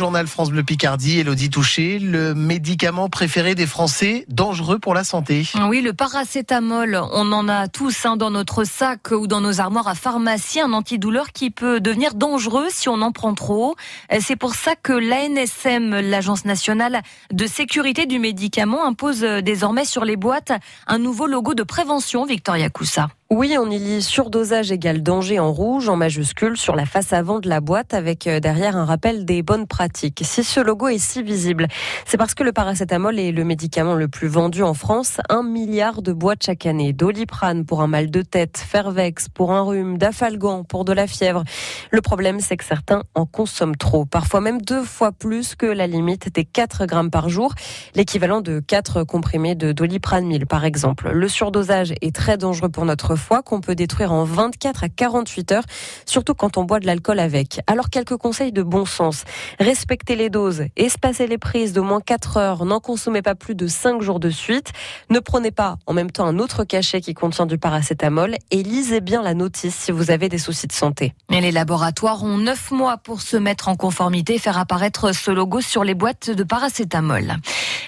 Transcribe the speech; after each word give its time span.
journal 0.00 0.26
France 0.26 0.48
Bleu 0.48 0.62
Picardie, 0.62 1.18
Elodie 1.18 1.50
Touché, 1.50 1.98
le 1.98 2.34
médicament 2.34 3.10
préféré 3.10 3.54
des 3.54 3.66
Français, 3.66 4.24
dangereux 4.28 4.78
pour 4.78 4.94
la 4.94 5.04
santé. 5.04 5.46
Oui, 5.68 5.82
le 5.82 5.92
paracétamol, 5.92 6.98
on 7.12 7.30
en 7.32 7.50
a 7.50 7.68
tous 7.68 8.06
hein, 8.06 8.16
dans 8.16 8.30
notre 8.30 8.64
sac 8.64 9.10
ou 9.10 9.26
dans 9.26 9.42
nos 9.42 9.60
armoires 9.60 9.88
à 9.88 9.94
pharmacie, 9.94 10.58
un 10.58 10.72
antidouleur 10.72 11.32
qui 11.32 11.50
peut 11.50 11.80
devenir 11.80 12.14
dangereux 12.14 12.68
si 12.70 12.88
on 12.88 13.02
en 13.02 13.12
prend 13.12 13.34
trop. 13.34 13.76
C'est 14.20 14.36
pour 14.36 14.54
ça 14.54 14.74
que 14.74 14.94
l'ANSM, 14.94 16.00
l'Agence 16.00 16.46
nationale 16.46 17.02
de 17.30 17.46
sécurité 17.46 18.06
du 18.06 18.18
médicament, 18.18 18.86
impose 18.86 19.20
désormais 19.20 19.84
sur 19.84 20.06
les 20.06 20.16
boîtes 20.16 20.52
un 20.86 20.96
nouveau 20.96 21.26
logo 21.26 21.52
de 21.52 21.62
prévention, 21.62 22.24
Victoria 22.24 22.70
Coussa. 22.70 23.10
Oui, 23.32 23.56
on 23.56 23.70
y 23.70 23.78
lit 23.78 24.02
surdosage 24.02 24.72
égale 24.72 25.04
danger 25.04 25.38
en 25.38 25.52
rouge, 25.52 25.88
en 25.88 25.94
majuscule, 25.94 26.56
sur 26.56 26.74
la 26.74 26.84
face 26.84 27.12
avant 27.12 27.38
de 27.38 27.48
la 27.48 27.60
boîte, 27.60 27.94
avec 27.94 28.26
euh, 28.26 28.40
derrière 28.40 28.76
un 28.76 28.84
rappel 28.84 29.24
des 29.24 29.44
bonnes 29.44 29.68
pratiques. 29.68 30.22
Si 30.24 30.42
ce 30.42 30.58
logo 30.58 30.88
est 30.88 30.98
si 30.98 31.22
visible, 31.22 31.68
c'est 32.06 32.16
parce 32.16 32.34
que 32.34 32.42
le 32.42 32.50
paracétamol 32.50 33.20
est 33.20 33.30
le 33.30 33.44
médicament 33.44 33.94
le 33.94 34.08
plus 34.08 34.26
vendu 34.26 34.64
en 34.64 34.74
France. 34.74 35.20
Un 35.28 35.44
milliard 35.44 36.02
de 36.02 36.12
boîtes 36.12 36.42
chaque 36.42 36.66
année. 36.66 36.92
Doliprane 36.92 37.64
pour 37.64 37.82
un 37.82 37.86
mal 37.86 38.10
de 38.10 38.22
tête, 38.22 38.58
Fervex 38.58 39.28
pour 39.28 39.52
un 39.52 39.62
rhume, 39.62 39.96
Dafalgan 39.96 40.64
pour 40.64 40.84
de 40.84 40.92
la 40.92 41.06
fièvre. 41.06 41.44
Le 41.92 42.00
problème, 42.00 42.40
c'est 42.40 42.56
que 42.56 42.64
certains 42.64 43.04
en 43.14 43.26
consomment 43.26 43.76
trop, 43.76 44.06
parfois 44.06 44.40
même 44.40 44.60
deux 44.60 44.82
fois 44.82 45.12
plus 45.12 45.54
que 45.54 45.66
la 45.66 45.86
limite 45.86 46.34
des 46.34 46.44
4 46.44 46.86
grammes 46.86 47.10
par 47.10 47.28
jour, 47.28 47.54
l'équivalent 47.94 48.40
de 48.40 48.58
4 48.58 49.04
comprimés 49.04 49.54
de 49.54 49.70
Doliprane 49.70 50.26
1000 50.26 50.48
par 50.48 50.64
exemple. 50.64 51.10
Le 51.12 51.28
surdosage 51.28 51.94
est 52.00 52.12
très 52.12 52.36
dangereux 52.36 52.70
pour 52.70 52.84
notre 52.84 53.19
qu'on 53.44 53.60
peut 53.60 53.74
détruire 53.74 54.12
en 54.12 54.24
24 54.24 54.84
à 54.84 54.88
48 54.88 55.52
heures, 55.52 55.64
surtout 56.06 56.34
quand 56.34 56.56
on 56.56 56.64
boit 56.64 56.80
de 56.80 56.86
l'alcool 56.86 57.20
avec. 57.20 57.60
Alors 57.66 57.90
quelques 57.90 58.16
conseils 58.16 58.52
de 58.52 58.62
bon 58.62 58.84
sens. 58.84 59.24
Respectez 59.58 60.16
les 60.16 60.30
doses, 60.30 60.64
espacez 60.76 61.26
les 61.26 61.38
prises 61.38 61.72
d'au 61.72 61.84
moins 61.84 62.00
4 62.00 62.36
heures, 62.36 62.64
n'en 62.64 62.80
consommez 62.80 63.22
pas 63.22 63.34
plus 63.34 63.54
de 63.54 63.66
5 63.66 64.02
jours 64.02 64.20
de 64.20 64.30
suite, 64.30 64.72
ne 65.08 65.20
prenez 65.20 65.50
pas 65.50 65.76
en 65.86 65.92
même 65.92 66.10
temps 66.10 66.26
un 66.26 66.38
autre 66.38 66.64
cachet 66.64 67.00
qui 67.00 67.14
contient 67.14 67.46
du 67.46 67.58
paracétamol 67.58 68.36
et 68.50 68.62
lisez 68.62 69.00
bien 69.00 69.22
la 69.22 69.34
notice 69.34 69.74
si 69.74 69.92
vous 69.92 70.10
avez 70.10 70.28
des 70.28 70.38
soucis 70.38 70.66
de 70.66 70.72
santé. 70.72 71.14
Et 71.30 71.40
les 71.40 71.52
laboratoires 71.52 72.24
ont 72.24 72.38
9 72.38 72.72
mois 72.72 72.96
pour 72.96 73.20
se 73.20 73.36
mettre 73.36 73.68
en 73.68 73.76
conformité 73.76 74.34
et 74.34 74.38
faire 74.38 74.58
apparaître 74.58 75.14
ce 75.14 75.30
logo 75.30 75.60
sur 75.60 75.84
les 75.84 75.94
boîtes 75.94 76.30
de 76.30 76.42
paracétamol. 76.42 77.36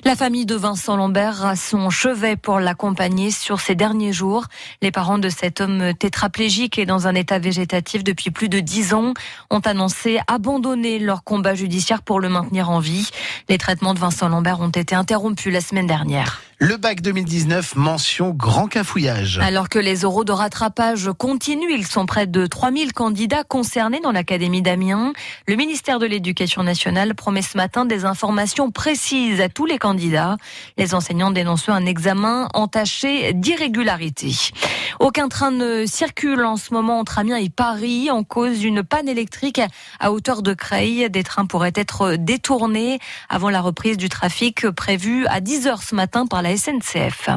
La 0.05 0.17
famille 0.17 0.47
de 0.47 0.55
Vincent 0.55 0.97
Lambert 0.97 1.45
a 1.45 1.57
son 1.57 1.91
chevet 1.91 2.37
pour 2.37 2.61
l'accompagner 2.61 3.31
sur 3.31 3.61
ces 3.61 3.75
derniers 3.75 4.13
jours. 4.13 4.47
Les 4.81 4.91
parents 4.91 5.19
de 5.19 5.29
cet 5.29 5.61
homme 5.61 5.95
tétraplégique 5.95 6.79
et 6.79 6.87
dans 6.87 7.07
un 7.07 7.15
état 7.15 7.39
végétatif 7.39 8.03
depuis 8.03 8.31
plus 8.31 8.49
de 8.49 8.61
dix 8.61 8.95
ans 8.95 9.15
ont 9.51 9.61
annoncé 9.61 10.21
abandonner 10.27 10.99
leur 10.99 11.25
combat 11.25 11.55
judiciaire 11.55 12.03
pour 12.03 12.21
le 12.21 12.29
maintenir 12.29 12.71
en 12.71 12.81
vie. 12.81 13.11
Les 13.49 13.59
traitements 13.59 13.95
de 13.95 14.01
Vincent 14.01 14.29
Lambert 14.29 14.61
ont 14.61 14.71
été 14.71 14.95
interrompus 14.95 15.53
la 15.53 15.61
semaine 15.61 15.87
dernière. 15.87 16.41
Le 16.65 16.77
bac 16.77 17.01
2019, 17.01 17.75
mention 17.75 18.31
grand 18.31 18.69
cafouillage. 18.69 19.41
Alors 19.41 19.69
que 19.69 19.81
les 19.81 20.05
oraux 20.05 20.23
de 20.23 20.31
rattrapage 20.31 21.11
continuent, 21.19 21.73
ils 21.73 21.89
sont 21.89 22.07
près 22.07 22.29
de 22.29 22.47
3000 22.47 22.93
candidats 22.93 23.43
concernés 23.43 23.99
dans 23.99 24.13
l'Académie 24.13 24.63
d'Amiens. 24.63 25.13
Le 25.49 25.57
ministère 25.57 25.99
de 25.99 26.07
l'Éducation 26.07 26.63
nationale 26.63 27.17
promet 27.17 27.43
ce 27.43 27.57
matin 27.57 27.85
des 27.85 28.05
informations 28.05 28.71
précises 28.71 29.41
à 29.41 29.49
tous 29.49 29.67
les 29.67 29.79
candidats. 29.79 30.37
Les 30.79 30.95
enseignants 30.95 31.33
dénoncent 31.33 31.69
un 31.69 31.85
examen 31.85 32.47
entaché 32.55 33.33
d'irrégularité. 33.33 34.33
Aucun 35.01 35.29
train 35.29 35.51
ne 35.51 35.85
circule 35.85 36.45
en 36.45 36.57
ce 36.57 36.73
moment 36.73 37.01
entre 37.01 37.19
Amiens 37.19 37.39
et 37.39 37.51
Paris 37.51 38.09
en 38.09 38.23
cause 38.23 38.61
d'une 38.61 38.85
panne 38.85 39.09
électrique 39.09 39.61
à 39.99 40.13
hauteur 40.13 40.43
de 40.43 40.55
Creil. 40.55 41.11
Des 41.11 41.25
trains 41.25 41.47
pourraient 41.47 41.73
être 41.75 42.15
détournés 42.15 43.01
avant 43.29 43.51
la 43.51 43.61
reprise 43.61 43.97
du 43.97 44.09
trafic 44.09 44.71
prévue 44.71 45.27
à 45.27 45.41
10 45.41 45.67
heures 45.67 45.83
ce 45.83 45.97
matin 45.97 46.25
par 46.29 46.41
la 46.41 46.52
SNCF. 46.57 47.29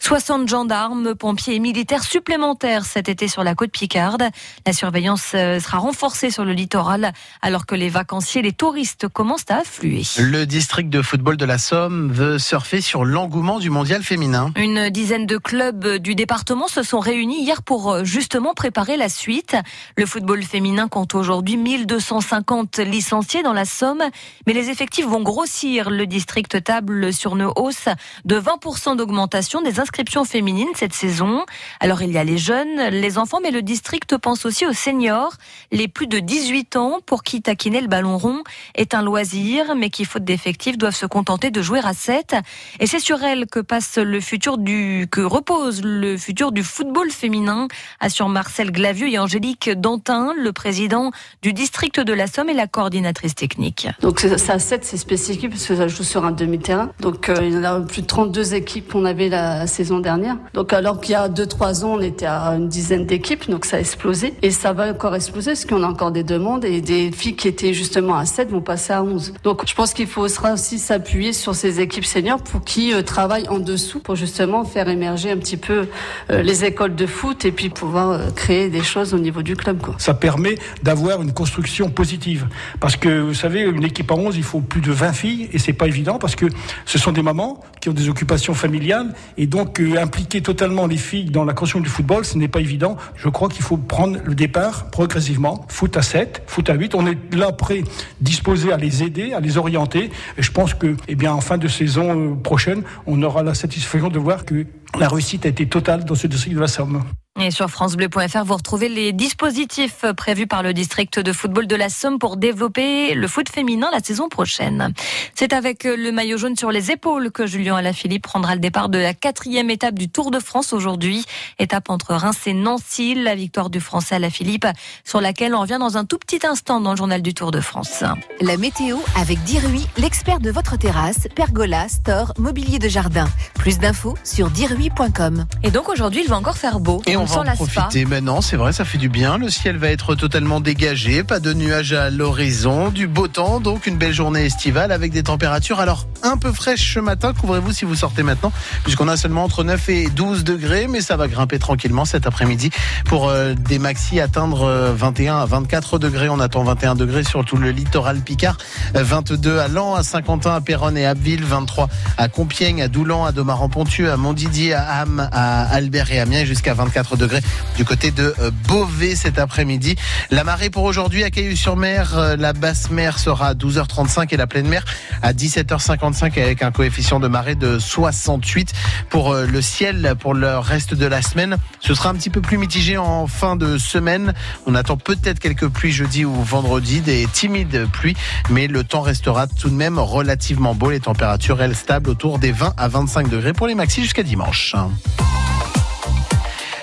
60 0.00 0.48
gendarmes, 0.48 1.14
pompiers 1.14 1.54
et 1.54 1.58
militaires 1.58 2.04
supplémentaires 2.04 2.84
cet 2.84 3.08
été 3.08 3.28
sur 3.28 3.44
la 3.44 3.54
côte 3.54 3.70
Picarde. 3.70 4.24
La 4.66 4.72
surveillance 4.72 5.32
euh, 5.34 5.60
sera 5.60 5.78
renforcée 5.78 6.30
sur 6.30 6.44
le 6.44 6.52
littoral 6.52 7.12
alors 7.42 7.66
que 7.66 7.74
les 7.74 7.88
vacanciers 7.88 8.42
les 8.42 8.52
touristes 8.52 9.08
commencent 9.08 9.50
à 9.50 9.58
affluer. 9.58 10.02
Le 10.18 10.44
district 10.44 10.90
de 10.90 11.02
football 11.02 11.36
de 11.36 11.44
la 11.44 11.58
Somme 11.58 12.10
veut 12.12 12.38
surfer 12.38 12.80
sur 12.80 13.04
l'engouement 13.04 13.58
du 13.58 13.70
mondial 13.70 14.02
féminin. 14.02 14.52
Une 14.56 14.90
dizaine 14.90 15.26
de 15.26 15.36
clubs 15.36 15.96
du 15.96 16.14
département 16.14 16.68
se 16.68 16.82
sont 16.82 17.00
réunis 17.00 17.42
hier 17.42 17.62
pour 17.62 17.92
euh, 17.92 18.04
justement 18.04 18.54
préparer 18.54 18.96
la 18.96 19.08
suite. 19.08 19.56
Le 19.96 20.06
football 20.06 20.42
féminin 20.42 20.88
compte 20.88 21.14
aujourd'hui 21.14 21.56
1250 21.56 22.78
licenciés 22.78 23.42
dans 23.42 23.52
la 23.52 23.64
Somme, 23.64 24.02
mais 24.46 24.52
les 24.52 24.70
effectifs 24.70 25.06
vont 25.06 25.22
grossir. 25.22 25.90
Le 25.90 26.06
district 26.06 26.62
table 26.62 27.12
sur 27.12 27.36
une 27.36 27.50
hausse 27.56 27.88
de 28.24 28.36
20 28.46 28.94
d'augmentation 28.94 29.60
des 29.60 29.80
inscriptions 29.80 30.24
féminines 30.24 30.68
cette 30.76 30.92
saison. 30.92 31.44
Alors 31.80 32.02
il 32.02 32.12
y 32.12 32.18
a 32.18 32.22
les 32.22 32.38
jeunes, 32.38 32.80
les 32.90 33.18
enfants, 33.18 33.40
mais 33.42 33.50
le 33.50 33.60
district 33.60 34.16
pense 34.18 34.46
aussi 34.46 34.64
aux 34.64 34.72
seniors, 34.72 35.32
les 35.72 35.88
plus 35.88 36.06
de 36.06 36.20
18 36.20 36.76
ans 36.76 37.00
pour 37.04 37.24
qui 37.24 37.42
taquiner 37.42 37.80
le 37.80 37.88
ballon 37.88 38.18
rond 38.18 38.44
est 38.76 38.94
un 38.94 39.02
loisir, 39.02 39.74
mais 39.74 39.90
qui 39.90 40.04
faute 40.04 40.22
d'effectifs 40.22 40.78
doivent 40.78 40.94
se 40.94 41.06
contenter 41.06 41.50
de 41.50 41.60
jouer 41.60 41.80
à 41.82 41.92
7. 41.92 42.36
Et 42.78 42.86
c'est 42.86 43.00
sur 43.00 43.20
elle 43.24 43.46
que 43.46 43.58
passe 43.58 43.98
le 43.98 44.20
futur 44.20 44.58
du, 44.58 45.08
que 45.10 45.22
repose 45.22 45.82
le 45.82 46.16
futur 46.16 46.52
du 46.52 46.62
football 46.62 47.10
féminin, 47.10 47.66
assure 47.98 48.28
Marcel 48.28 48.70
Glavieux 48.70 49.08
et 49.08 49.18
Angélique 49.18 49.70
Dantin, 49.70 50.34
le 50.38 50.52
président 50.52 51.10
du 51.42 51.52
district 51.52 51.98
de 51.98 52.12
la 52.12 52.28
Somme 52.28 52.48
et 52.48 52.54
la 52.54 52.68
coordinatrice 52.68 53.34
technique. 53.34 53.88
Donc 54.02 54.20
ça 54.20 54.52
à 54.52 54.58
7, 54.60 54.84
c'est 54.84 54.96
spécifique 54.96 55.50
parce 55.50 55.66
que 55.66 55.74
ça 55.74 55.88
joue 55.88 56.04
sur 56.04 56.24
un 56.24 56.30
demi-terrain. 56.30 56.92
Donc 57.00 57.28
euh, 57.28 57.34
il 57.42 57.52
y 57.52 57.56
en 57.56 57.64
a 57.64 57.80
plus 57.80 58.02
de 58.02 58.06
32 58.36 58.54
équipes 58.54 58.92
qu'on 58.92 59.06
avait 59.06 59.30
la 59.30 59.66
saison 59.66 59.98
dernière. 59.98 60.36
Donc 60.52 60.74
alors 60.74 61.00
qu'il 61.00 61.12
y 61.12 61.14
a 61.14 61.26
2-3 61.26 61.84
ans, 61.84 61.94
on 61.94 62.00
était 62.02 62.26
à 62.26 62.50
une 62.50 62.68
dizaine 62.68 63.06
d'équipes, 63.06 63.48
donc 63.48 63.64
ça 63.64 63.78
a 63.78 63.80
explosé. 63.80 64.34
Et 64.42 64.50
ça 64.50 64.74
va 64.74 64.90
encore 64.90 65.14
exploser 65.14 65.52
parce 65.52 65.64
qu'on 65.64 65.82
a 65.82 65.86
encore 65.86 66.10
des 66.10 66.22
demandes 66.22 66.66
et 66.66 66.82
des 66.82 67.10
filles 67.12 67.34
qui 67.34 67.48
étaient 67.48 67.72
justement 67.72 68.16
à 68.16 68.26
7 68.26 68.50
vont 68.50 68.60
passer 68.60 68.92
à 68.92 69.02
11. 69.02 69.32
Donc 69.42 69.62
je 69.66 69.74
pense 69.74 69.94
qu'il 69.94 70.06
faut 70.06 70.20
aussi 70.20 70.78
s'appuyer 70.78 71.32
sur 71.32 71.54
ces 71.54 71.80
équipes 71.80 72.04
seniors 72.04 72.42
pour 72.42 72.62
qui 72.62 72.92
euh, 72.92 73.00
travaillent 73.00 73.48
en 73.48 73.58
dessous 73.58 74.00
pour 74.00 74.16
justement 74.16 74.64
faire 74.64 74.88
émerger 74.90 75.30
un 75.30 75.38
petit 75.38 75.56
peu 75.56 75.88
euh, 76.30 76.42
les 76.42 76.66
écoles 76.66 76.94
de 76.94 77.06
foot 77.06 77.46
et 77.46 77.52
puis 77.52 77.70
pouvoir 77.70 78.10
euh, 78.10 78.30
créer 78.34 78.68
des 78.68 78.82
choses 78.82 79.14
au 79.14 79.18
niveau 79.18 79.40
du 79.40 79.56
club. 79.56 79.80
Ça 79.96 80.12
permet 80.12 80.56
d'avoir 80.82 81.22
une 81.22 81.32
construction 81.32 81.88
positive. 81.88 82.48
Parce 82.80 82.96
que 82.96 83.20
vous 83.20 83.34
savez, 83.34 83.62
une 83.62 83.84
équipe 83.84 84.10
à 84.10 84.14
11, 84.14 84.36
il 84.36 84.42
faut 84.42 84.60
plus 84.60 84.82
de 84.82 84.92
20 84.92 85.12
filles 85.14 85.48
et 85.54 85.58
c'est 85.58 85.72
pas 85.72 85.86
évident 85.86 86.18
parce 86.18 86.36
que 86.36 86.46
ce 86.84 86.98
sont 86.98 87.12
des 87.12 87.22
mamans 87.22 87.64
qui 87.80 87.88
ont 87.88 87.94
des 87.94 88.10
occupations 88.10 88.25
familiale 88.54 89.14
et 89.36 89.46
donc 89.46 89.80
euh, 89.80 89.98
impliquer 89.98 90.42
totalement 90.42 90.86
les 90.86 90.96
filles 90.96 91.30
dans 91.30 91.44
la 91.44 91.52
construction 91.52 91.80
du 91.80 91.88
football, 91.88 92.24
ce 92.24 92.36
n'est 92.36 92.48
pas 92.48 92.60
évident. 92.60 92.96
Je 93.16 93.28
crois 93.28 93.48
qu'il 93.48 93.62
faut 93.62 93.76
prendre 93.76 94.18
le 94.24 94.34
départ 94.34 94.90
progressivement, 94.90 95.64
foot 95.68 95.96
à 95.96 96.02
7, 96.02 96.42
foot 96.46 96.68
à 96.70 96.74
8. 96.74 96.94
On 96.94 97.06
est 97.06 97.34
là 97.34 97.52
prêt, 97.52 97.84
disposé 98.20 98.72
à 98.72 98.76
les 98.76 99.02
aider, 99.02 99.32
à 99.32 99.40
les 99.40 99.58
orienter. 99.58 100.10
Et 100.36 100.42
je 100.42 100.52
pense 100.52 100.74
que, 100.74 100.96
eh 101.08 101.14
bien, 101.14 101.32
en 101.32 101.40
fin 101.40 101.58
de 101.58 101.68
saison 101.68 102.32
euh, 102.32 102.34
prochaine, 102.34 102.82
on 103.06 103.22
aura 103.22 103.42
la 103.42 103.54
satisfaction 103.54 104.08
de 104.08 104.18
voir 104.18 104.44
que 104.44 104.66
la 104.98 105.08
réussite 105.08 105.46
a 105.46 105.48
été 105.48 105.66
totale 105.66 106.04
dans 106.04 106.14
ce 106.14 106.26
district 106.26 106.54
de 106.54 106.60
la 106.60 106.68
Somme. 106.68 107.02
Et 107.38 107.50
sur 107.50 107.68
francebleu.fr, 107.68 108.44
vous 108.44 108.54
retrouvez 108.54 108.88
les 108.88 109.12
dispositifs 109.12 110.04
prévus 110.16 110.46
par 110.46 110.62
le 110.62 110.72
district 110.72 111.18
de 111.18 111.32
football 111.32 111.66
de 111.66 111.76
la 111.76 111.90
Somme 111.90 112.18
pour 112.18 112.38
développer 112.38 113.14
le 113.14 113.28
foot 113.28 113.48
féminin 113.50 113.88
la 113.92 114.00
saison 114.00 114.28
prochaine. 114.28 114.94
C'est 115.34 115.52
avec 115.52 115.84
le 115.84 116.12
maillot 116.12 116.38
jaune 116.38 116.56
sur 116.56 116.70
les 116.70 116.90
épaules 116.90 117.30
que 117.30 117.46
Julien 117.46 117.76
Alaphilippe 117.76 118.22
prendra 118.22 118.54
le 118.54 118.60
départ 118.60 118.88
de 118.88 118.98
la 118.98 119.12
quatrième 119.12 119.68
étape 119.68 119.96
du 119.96 120.08
Tour 120.08 120.30
de 120.30 120.38
France 120.38 120.72
aujourd'hui. 120.72 121.26
Étape 121.58 121.90
entre 121.90 122.14
Reims 122.14 122.46
et 122.46 122.54
Nancy, 122.54 123.14
la 123.14 123.34
victoire 123.34 123.68
du 123.68 123.80
Français 123.80 124.14
Alaphilippe, 124.14 124.66
sur 125.04 125.20
laquelle 125.20 125.54
on 125.54 125.60
revient 125.60 125.78
dans 125.78 125.98
un 125.98 126.06
tout 126.06 126.18
petit 126.18 126.46
instant 126.46 126.80
dans 126.80 126.92
le 126.92 126.96
journal 126.96 127.20
du 127.20 127.34
Tour 127.34 127.50
de 127.50 127.60
France. 127.60 128.02
La 128.40 128.56
météo 128.56 128.98
avec 129.20 129.42
Dirui, 129.42 129.86
l'expert 129.98 130.40
de 130.40 130.50
votre 130.50 130.78
terrasse, 130.78 131.28
pergola, 131.34 131.88
store, 131.88 132.32
mobilier 132.38 132.78
de 132.78 132.88
jardin. 132.88 133.28
Plus 133.54 133.78
d'infos 133.78 134.16
sur 134.24 134.48
dirui.com. 134.50 135.44
Et 135.62 135.70
donc 135.70 135.90
aujourd'hui, 135.90 136.22
il 136.24 136.30
va 136.30 136.36
encore 136.36 136.56
faire 136.56 136.80
beau 136.80 137.02
on 137.25 137.25
va 137.26 137.40
en 137.40 137.54
profiter. 137.54 138.04
Maintenant, 138.04 138.40
c'est 138.40 138.56
vrai, 138.56 138.72
ça 138.72 138.84
fait 138.84 138.98
du 138.98 139.08
bien. 139.08 139.38
Le 139.38 139.50
ciel 139.50 139.76
va 139.76 139.88
être 139.88 140.14
totalement 140.14 140.60
dégagé, 140.60 141.22
pas 141.22 141.40
de 141.40 141.52
nuages 141.52 141.92
à 141.92 142.10
l'horizon, 142.10 142.88
du 142.88 143.06
beau 143.06 143.28
temps, 143.28 143.60
donc 143.60 143.86
une 143.86 143.96
belle 143.96 144.14
journée 144.14 144.44
estivale 144.44 144.92
avec 144.92 145.12
des 145.12 145.22
températures 145.22 145.80
alors 145.80 146.06
un 146.22 146.36
peu 146.36 146.52
fraîches 146.52 146.94
ce 146.94 147.00
matin. 147.00 147.32
Couvrez-vous 147.32 147.72
si 147.72 147.84
vous 147.84 147.94
sortez 147.94 148.22
maintenant, 148.22 148.52
puisqu'on 148.82 149.08
a 149.08 149.16
seulement 149.16 149.44
entre 149.44 149.64
9 149.64 149.88
et 149.88 150.08
12 150.08 150.44
degrés, 150.44 150.86
mais 150.88 151.00
ça 151.00 151.16
va 151.16 151.28
grimper 151.28 151.58
tranquillement 151.58 152.04
cet 152.04 152.26
après-midi 152.26 152.70
pour 153.04 153.28
euh, 153.28 153.54
des 153.54 153.78
maxi 153.78 154.20
atteindre 154.20 154.92
21 154.96 155.36
euh, 155.36 155.42
à 155.42 155.46
24 155.46 155.98
degrés. 155.98 156.28
On 156.28 156.40
attend 156.40 156.64
21 156.64 156.94
degrés 156.94 157.24
sur 157.24 157.44
tout 157.44 157.56
le 157.56 157.70
littoral 157.70 158.20
Picard, 158.20 158.56
22 158.94 159.50
euh, 159.50 159.64
à 159.64 159.68
Lens, 159.68 159.98
à 159.98 160.02
Saint-Quentin, 160.02 160.54
à 160.54 160.60
Péronne 160.60 160.96
et 160.96 161.06
à 161.06 161.10
Abbeville, 161.10 161.44
23 161.44 161.88
à 162.18 162.28
Compiègne, 162.28 162.82
à 162.82 162.88
Doulan, 162.88 163.24
à 163.24 163.32
Domaran-Pontieux, 163.32 164.10
à 164.10 164.16
Montdidier, 164.16 164.74
à 164.74 165.00
Ham, 165.00 165.28
à 165.32 165.62
Albert 165.62 166.12
et 166.12 166.20
Amiens, 166.20 166.44
jusqu'à 166.44 166.74
24 166.74 167.15
4 167.16 167.18
degrés 167.18 167.40
du 167.76 167.84
côté 167.84 168.10
de 168.10 168.34
Beauvais 168.68 169.16
cet 169.16 169.38
après-midi. 169.38 169.96
La 170.30 170.44
marée 170.44 170.70
pour 170.70 170.84
aujourd'hui 170.84 171.24
à 171.24 171.30
Cailloux-sur-Mer, 171.30 172.36
la 172.38 172.52
basse 172.52 172.90
mer 172.90 173.18
sera 173.18 173.48
à 173.48 173.54
12h35 173.54 174.32
et 174.32 174.36
la 174.36 174.46
pleine 174.46 174.68
mer 174.68 174.84
à 175.22 175.32
17h55 175.32 176.40
avec 176.40 176.62
un 176.62 176.70
coefficient 176.70 177.20
de 177.20 177.28
marée 177.28 177.54
de 177.54 177.78
68 177.78 178.72
pour 179.08 179.34
le 179.34 179.62
ciel 179.62 180.14
pour 180.18 180.34
le 180.34 180.58
reste 180.58 180.94
de 180.94 181.06
la 181.06 181.22
semaine. 181.22 181.56
Ce 181.80 181.94
sera 181.94 182.10
un 182.10 182.14
petit 182.14 182.30
peu 182.30 182.40
plus 182.40 182.58
mitigé 182.58 182.96
en 182.96 183.26
fin 183.26 183.56
de 183.56 183.78
semaine. 183.78 184.34
On 184.66 184.74
attend 184.74 184.96
peut-être 184.96 185.38
quelques 185.38 185.68
pluies 185.68 185.92
jeudi 185.92 186.24
ou 186.24 186.32
vendredi, 186.32 187.00
des 187.00 187.26
timides 187.32 187.86
pluies, 187.92 188.16
mais 188.50 188.66
le 188.66 188.84
temps 188.84 189.02
restera 189.02 189.46
tout 189.46 189.70
de 189.70 189.74
même 189.74 189.98
relativement 189.98 190.74
beau. 190.74 190.90
Les 190.90 191.00
températures, 191.00 191.62
elles, 191.62 191.76
stables 191.76 192.10
autour 192.10 192.38
des 192.38 192.52
20 192.52 192.74
à 192.76 192.88
25 192.88 193.28
degrés 193.28 193.52
pour 193.52 193.66
les 193.66 193.74
maxis 193.74 194.02
jusqu'à 194.02 194.22
dimanche. 194.22 194.74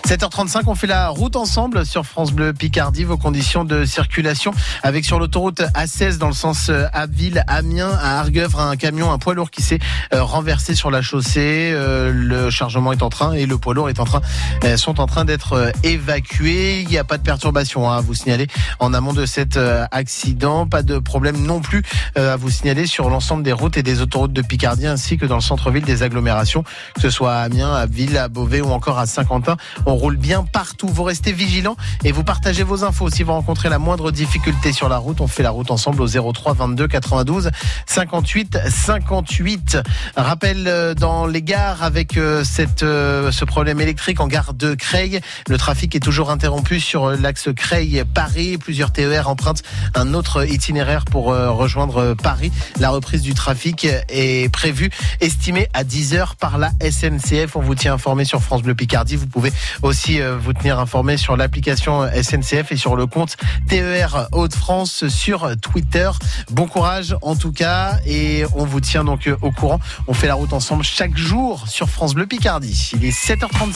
7h35, 0.08 0.64
on 0.68 0.76
fait 0.76 0.86
la 0.86 1.08
route 1.08 1.38
ensemble 1.38 1.86
sur 1.86 2.06
France 2.06 2.34
Bleu 2.34 2.52
Picardie, 2.52 3.06
vos 3.06 3.18
conditions 3.18 3.64
de 3.64 3.86
circulation 3.86 4.54
avec 4.84 5.06
sur 5.06 5.18
l'autoroute 5.18 5.62
A16 5.76 6.18
dans 6.18 6.28
le 6.28 6.34
sens 6.34 6.68
euh, 6.70 6.86
Abbeville, 6.92 7.44
Amiens, 7.48 7.92
à 8.02 8.20
Argeuvre, 8.20 8.60
un 8.60 8.76
camion, 8.76 9.14
un 9.14 9.18
poids 9.18 9.34
lourd 9.34 9.50
qui 9.50 9.62
s'est 9.62 9.80
euh, 10.14 10.22
renversé 10.22 10.76
sur 10.76 10.92
la 10.92 11.02
chaussée. 11.02 11.72
Euh, 11.74 12.12
le 12.14 12.50
chargement 12.50 12.92
est 12.92 13.02
en 13.02 13.10
train 13.10 13.32
et 13.32 13.46
le 13.46 13.58
poids 13.58 13.74
lourd 13.74 13.90
est 13.90 14.02
en 14.02 14.04
train, 14.04 14.22
sont 14.76 15.00
en 15.00 15.06
train 15.06 15.24
d'être 15.24 15.72
évacués. 15.84 16.82
Il 16.82 16.90
n'y 16.90 16.98
a 16.98 17.06
pas 17.06 17.18
de 17.18 17.24
perturbation 17.24 17.90
hein, 17.90 17.98
à 17.98 18.02
vous 18.02 18.14
signaler 18.14 18.48
en 18.80 18.94
amont 18.94 19.14
de 19.14 19.26
cet 19.26 19.58
accident. 19.92 20.68
Pas 20.68 20.84
de 20.84 21.00
problème 21.00 21.42
non 21.42 21.62
plus 21.62 21.82
à 22.16 22.36
vous 22.36 22.50
signaler 22.50 22.88
sur 22.88 23.10
l'ensemble 23.10 23.44
des 23.44 23.54
routes 23.54 23.78
et 23.78 23.84
des 23.84 24.02
autoroutes 24.02 24.34
de 24.34 24.42
Picardie 24.42 24.88
ainsi 24.88 25.18
que 25.18 25.26
dans 25.26 25.36
le 25.36 25.42
centre-ville 25.42 25.86
des 25.86 26.04
agglomérations, 26.04 26.64
que 26.94 27.02
ce 27.02 27.10
soit 27.10 27.34
à 27.36 27.42
Amiens, 27.42 27.74
à 27.74 27.82
Abbeville, 27.82 28.18
à 28.18 28.28
Beauvais 28.28 28.62
ou 28.62 28.72
encore 28.72 29.00
à 29.00 29.06
Saint-Quentin. 29.06 29.56
Roule 29.96 30.18
bien 30.18 30.44
partout. 30.44 30.88
Vous 30.88 31.04
restez 31.04 31.32
vigilants 31.32 31.78
et 32.04 32.12
vous 32.12 32.24
partagez 32.24 32.64
vos 32.64 32.84
infos. 32.84 33.10
Si 33.10 33.24
vous 33.24 33.34
rencontrez 33.34 33.70
la 33.70 33.80
moindre 33.80 34.12
difficulté 34.12 34.72
sur 34.72 34.90
la 34.90 34.98
route, 34.98 35.22
on 35.22 35.28
fait 35.28 35.44
la 35.44 35.52
route 35.52 35.72
ensemble 35.72 36.02
au 36.02 36.08
03 36.08 36.54
22 36.54 36.88
92 36.88 37.52
58 37.86 38.58
58. 38.70 39.78
Rappel 40.16 40.68
euh, 40.68 40.94
dans 40.94 41.26
les 41.26 41.42
gares 41.42 41.84
avec 41.84 42.18
euh, 42.18 42.44
cette, 42.44 42.84
euh, 42.84 43.32
ce 43.32 43.46
problème 43.46 43.82
électrique 43.82 44.20
en 44.20 44.28
gare 44.28 44.54
de 44.54 44.76
Creil. 44.76 45.20
Le 45.48 45.58
trafic 45.58 45.96
est 45.96 46.00
toujours 46.00 46.30
interrompu 46.32 46.80
sur 46.80 47.12
l'axe 47.12 47.50
Creil-Paris. 47.56 48.58
Plusieurs 48.58 48.92
TER 48.92 49.30
empruntent 49.30 49.64
un 49.96 50.14
autre 50.14 50.50
itinéraire 50.50 51.06
pour 51.06 51.26
rejoindre 51.26 52.14
Paris. 52.14 52.52
La 52.80 52.90
reprise 52.90 53.22
du 53.22 53.34
trafic 53.34 53.88
est 54.10 54.52
prévue, 54.52 54.90
estimée 55.22 55.68
à 55.74 55.84
10 55.84 56.14
heures 56.16 56.36
par 56.36 56.58
la 56.58 56.72
SNCF. 56.82 57.56
On 57.56 57.62
vous 57.62 57.76
tient 57.76 57.94
informé 57.94 58.26
sur 58.26 58.42
France 58.42 58.62
Bleu 58.62 58.76
Picardie. 58.76 59.16
Vous 59.16 59.28
pouvez 59.28 59.52
aussi 59.84 60.22
euh, 60.22 60.38
vous 60.38 60.54
tenir 60.54 60.80
informé 60.80 61.18
sur 61.18 61.38
l'application 61.38 62.10
SNCF 62.10 62.72
et 62.72 62.78
sur 62.78 62.96
le 62.96 63.06
compte 63.06 63.38
TER 63.68 64.28
Hauts-de-France 64.32 65.08
sur 65.10 65.56
Twitter. 65.62 66.10
Bon 66.50 66.66
courage 66.66 67.16
en 67.22 67.36
tout 67.36 67.52
cas 67.52 68.00
et 68.06 68.46
on 68.56 68.66
vous 68.66 68.80
tient 68.80 69.04
donc 69.04 69.28
euh, 69.28 69.38
au 69.42 69.52
courant. 69.52 69.80
On 70.08 70.14
fait 70.14 70.28
la 70.28 70.36
route 70.36 70.54
ensemble 70.54 70.84
chaque 70.84 71.18
jour 71.18 71.68
sur 71.68 71.90
France 71.90 72.16
Bleu 72.16 72.26
Picardie. 72.26 72.92
Il 72.94 73.06
est 73.06 73.12
7h35. 73.12 73.72